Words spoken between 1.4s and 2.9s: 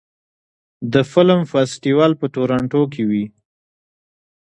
فستیوال په تورنټو